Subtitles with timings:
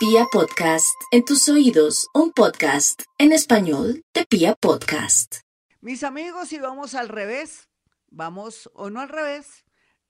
[0.00, 5.40] Pia Podcast, en tus oídos, un podcast en español de Pia Podcast.
[5.82, 7.68] Mis amigos, si vamos al revés,
[8.08, 9.66] vamos o no al revés,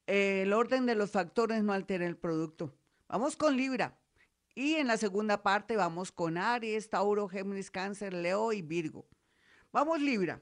[0.06, 2.72] el orden de los factores no altera el producto.
[3.08, 3.98] Vamos con Libra.
[4.54, 9.08] Y en la segunda parte vamos con Aries, Tauro, Géminis, Cáncer, Leo y Virgo.
[9.72, 10.40] Vamos Libra.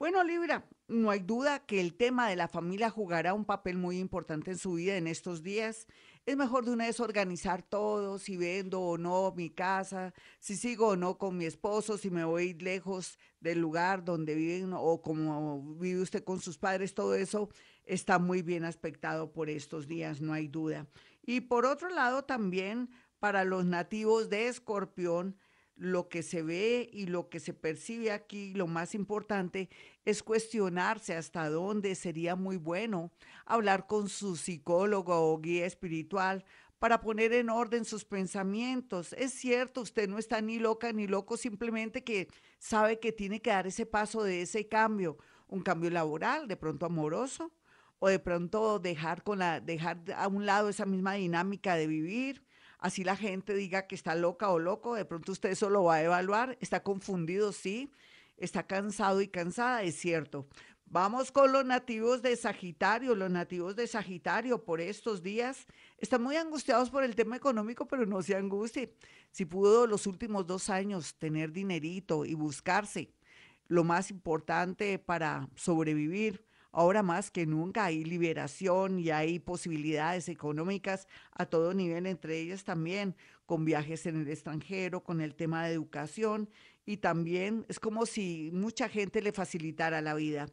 [0.00, 3.98] Bueno, Libra, no hay duda que el tema de la familia jugará un papel muy
[3.98, 5.86] importante en su vida en estos días.
[6.26, 10.88] Es mejor de una vez organizar todo, si vendo o no mi casa, si sigo
[10.88, 15.76] o no con mi esposo, si me voy lejos del lugar donde viven o como
[15.76, 17.48] vive usted con sus padres, todo eso
[17.84, 20.88] está muy bien aspectado por estos días, no hay duda.
[21.24, 25.36] Y por otro lado, también para los nativos de Escorpión,
[25.80, 29.70] lo que se ve y lo que se percibe aquí, lo más importante
[30.04, 33.10] es cuestionarse hasta dónde sería muy bueno
[33.46, 36.44] hablar con su psicólogo o guía espiritual
[36.78, 39.14] para poner en orden sus pensamientos.
[39.14, 43.48] Es cierto, usted no está ni loca ni loco, simplemente que sabe que tiene que
[43.48, 45.16] dar ese paso de ese cambio,
[45.48, 47.54] un cambio laboral, de pronto amoroso,
[48.00, 52.44] o de pronto dejar con la dejar a un lado esa misma dinámica de vivir
[52.80, 55.96] así la gente diga que está loca o loco, de pronto usted eso lo va
[55.96, 57.92] a evaluar, está confundido, sí,
[58.36, 60.48] está cansado y cansada, es cierto.
[60.92, 63.14] Vamos con los nativos de Sagitario.
[63.14, 68.06] Los nativos de Sagitario por estos días están muy angustiados por el tema económico, pero
[68.06, 68.96] no se angustie.
[69.30, 73.12] Si pudo los últimos dos años tener dinerito y buscarse
[73.68, 81.08] lo más importante para sobrevivir, Ahora más que nunca hay liberación y hay posibilidades económicas
[81.32, 85.74] a todo nivel, entre ellas también con viajes en el extranjero, con el tema de
[85.74, 86.48] educación
[86.86, 90.48] y también es como si mucha gente le facilitara la vida.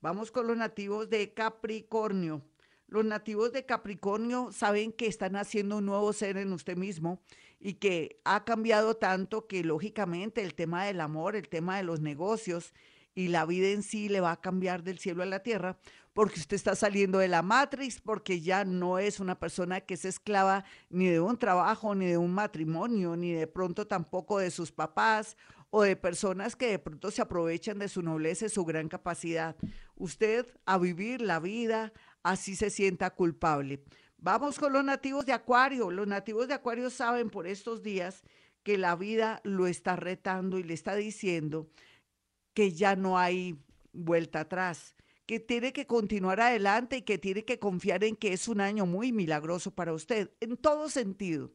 [0.00, 2.42] Vamos con los nativos de Capricornio.
[2.88, 7.22] Los nativos de Capricornio saben que están haciendo un nuevo ser en usted mismo
[7.58, 12.00] y que ha cambiado tanto que lógicamente el tema del amor, el tema de los
[12.00, 12.74] negocios
[13.14, 15.78] y la vida en sí le va a cambiar del cielo a la tierra
[16.12, 20.04] porque usted está saliendo de la matriz, porque ya no es una persona que es
[20.04, 24.72] esclava ni de un trabajo, ni de un matrimonio, ni de pronto tampoco de sus
[24.72, 25.36] papás
[25.70, 29.56] o de personas que de pronto se aprovechan de su nobleza y su gran capacidad.
[29.96, 33.82] Usted a vivir la vida así se sienta culpable.
[34.18, 35.90] Vamos con los nativos de Acuario.
[35.90, 38.22] Los nativos de Acuario saben por estos días
[38.62, 41.68] que la vida lo está retando y le está diciendo
[42.54, 43.58] que ya no hay
[43.92, 44.94] vuelta atrás,
[45.26, 48.86] que tiene que continuar adelante y que tiene que confiar en que es un año
[48.86, 51.52] muy milagroso para usted, en todo sentido.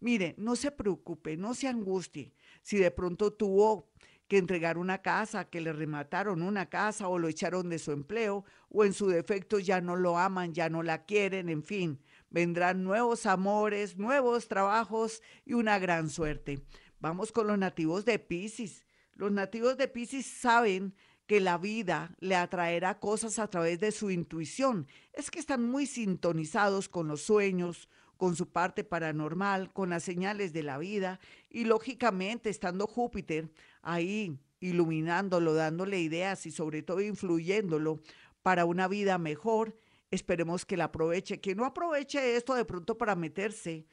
[0.00, 3.90] Mire, no se preocupe, no se angustie si de pronto tuvo
[4.28, 8.44] que entregar una casa, que le remataron una casa o lo echaron de su empleo
[8.68, 12.00] o en su defecto ya no lo aman, ya no la quieren, en fin,
[12.30, 16.60] vendrán nuevos amores, nuevos trabajos y una gran suerte.
[17.00, 18.86] Vamos con los nativos de Pisces.
[19.20, 20.94] Los nativos de Pisces saben
[21.26, 24.86] que la vida le atraerá cosas a través de su intuición.
[25.12, 30.54] Es que están muy sintonizados con los sueños, con su parte paranormal, con las señales
[30.54, 31.20] de la vida
[31.50, 38.00] y lógicamente estando Júpiter ahí iluminándolo, dándole ideas y sobre todo influyéndolo
[38.40, 39.76] para una vida mejor,
[40.10, 41.42] esperemos que la aproveche.
[41.42, 43.84] Que no aproveche esto de pronto para meterse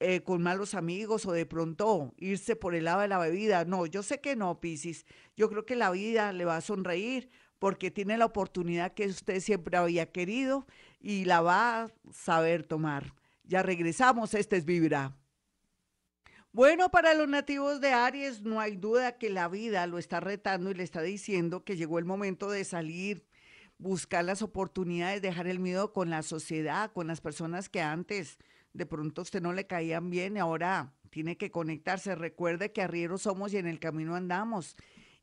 [0.00, 3.64] eh, con malos amigos o de pronto irse por el lado de la bebida.
[3.64, 5.06] No, yo sé que no, Piscis.
[5.36, 9.40] Yo creo que la vida le va a sonreír porque tiene la oportunidad que usted
[9.40, 10.66] siempre había querido
[11.00, 13.14] y la va a saber tomar.
[13.44, 15.16] Ya regresamos, este es Vibra.
[16.52, 20.70] Bueno, para los nativos de Aries no hay duda que la vida lo está retando
[20.70, 23.24] y le está diciendo que llegó el momento de salir,
[23.84, 28.38] buscar las oportunidades, dejar el miedo con la sociedad, con las personas que antes
[28.72, 32.14] de pronto a usted no le caían bien y ahora tiene que conectarse.
[32.14, 34.76] Recuerde que arrieros somos y en el camino andamos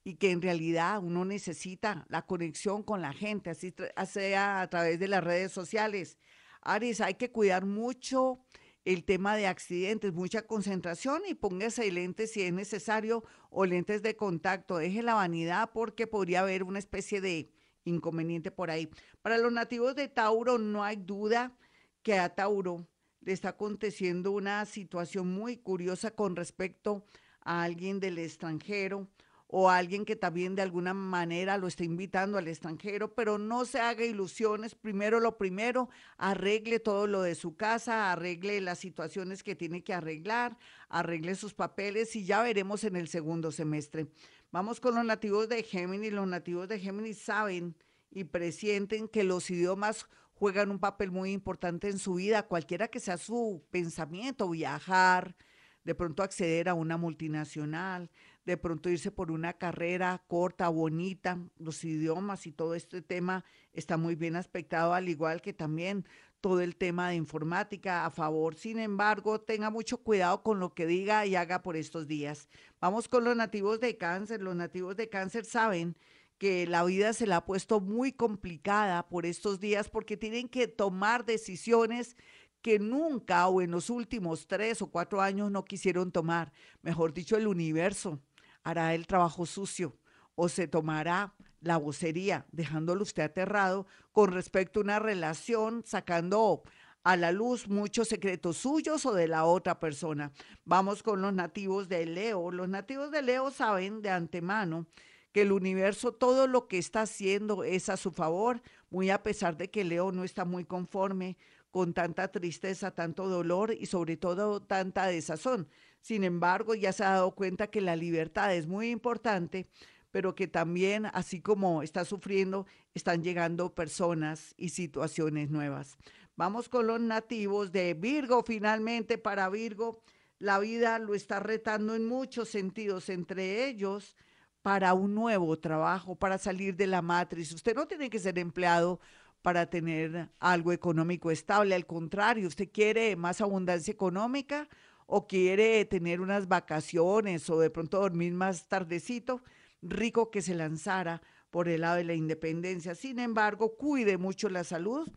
[0.03, 3.73] y que en realidad uno necesita la conexión con la gente, así
[4.05, 6.17] sea a través de las redes sociales.
[6.61, 8.39] Aries, hay que cuidar mucho
[8.85, 14.15] el tema de accidentes, mucha concentración y póngase lentes si es necesario o lentes de
[14.15, 14.77] contacto.
[14.77, 17.49] Deje la vanidad porque podría haber una especie de
[17.85, 18.89] inconveniente por ahí.
[19.21, 21.55] Para los nativos de Tauro no hay duda
[22.03, 22.87] que a Tauro
[23.21, 27.05] le está aconteciendo una situación muy curiosa con respecto
[27.41, 29.07] a alguien del extranjero
[29.53, 33.65] o a alguien que también de alguna manera lo está invitando al extranjero, pero no
[33.65, 34.75] se haga ilusiones.
[34.75, 39.93] Primero lo primero, arregle todo lo de su casa, arregle las situaciones que tiene que
[39.93, 40.57] arreglar,
[40.87, 44.07] arregle sus papeles y ya veremos en el segundo semestre.
[44.51, 46.11] Vamos con los nativos de Géminis.
[46.11, 47.73] Los nativos de Géminis saben
[48.09, 52.99] y presienten que los idiomas juegan un papel muy importante en su vida, cualquiera que
[52.99, 55.37] sea su pensamiento, viajar,
[55.85, 58.11] de pronto acceder a una multinacional,
[58.43, 63.95] de pronto irse por una carrera corta, bonita, los idiomas y todo este tema está
[63.95, 66.05] muy bien aspectado, al igual que también
[66.41, 68.55] todo el tema de informática a favor.
[68.55, 72.49] Sin embargo, tenga mucho cuidado con lo que diga y haga por estos días.
[72.81, 74.41] Vamos con los nativos de cáncer.
[74.41, 75.95] Los nativos de cáncer saben
[76.37, 80.67] que la vida se la ha puesto muy complicada por estos días porque tienen que
[80.67, 82.17] tomar decisiones
[82.61, 86.51] que nunca o en los últimos tres o cuatro años no quisieron tomar.
[86.81, 88.19] Mejor dicho, el universo
[88.63, 89.97] hará el trabajo sucio
[90.35, 96.63] o se tomará la vocería, dejándolo usted aterrado con respecto a una relación, sacando
[97.03, 100.31] a la luz muchos secretos suyos o de la otra persona.
[100.65, 102.51] Vamos con los nativos de Leo.
[102.51, 104.85] Los nativos de Leo saben de antemano
[105.31, 109.57] que el universo todo lo que está haciendo es a su favor, muy a pesar
[109.57, 111.37] de que Leo no está muy conforme
[111.71, 115.69] con tanta tristeza, tanto dolor y sobre todo tanta desazón.
[116.01, 119.67] Sin embargo, ya se ha dado cuenta que la libertad es muy importante,
[120.11, 125.97] pero que también, así como está sufriendo, están llegando personas y situaciones nuevas.
[126.35, 130.01] Vamos con los nativos de Virgo, finalmente para Virgo.
[130.39, 134.15] La vida lo está retando en muchos sentidos, entre ellos
[134.61, 137.51] para un nuevo trabajo, para salir de la matriz.
[137.51, 138.99] Usted no tiene que ser empleado
[139.41, 144.69] para tener algo económico estable, al contrario, usted quiere más abundancia económica
[145.07, 149.41] o quiere tener unas vacaciones o de pronto dormir más tardecito,
[149.81, 152.95] rico que se lanzara por el lado de la independencia.
[152.95, 155.09] Sin embargo, cuide mucho la salud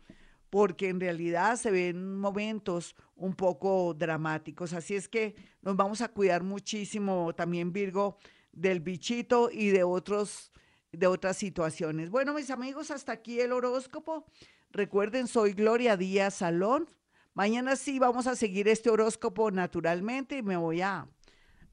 [0.49, 4.73] porque en realidad se ven momentos un poco dramáticos.
[4.73, 8.17] Así es que nos vamos a cuidar muchísimo también, Virgo,
[8.51, 10.51] del bichito y de otros
[10.95, 12.09] de otras situaciones.
[12.09, 14.25] Bueno, mis amigos, hasta aquí el horóscopo.
[14.71, 16.87] Recuerden, soy Gloria Díaz Salón.
[17.33, 21.07] Mañana sí vamos a seguir este horóscopo naturalmente y me voy a,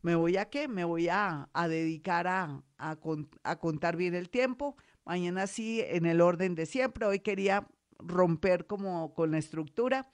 [0.02, 0.69] ¿me voy a qué?
[0.69, 2.99] Me voy a, a dedicar a, a,
[3.43, 4.76] a contar bien el tiempo.
[5.04, 7.06] Mañana sí, en el orden de siempre.
[7.06, 7.66] Hoy quería
[7.99, 10.10] romper como con la estructura.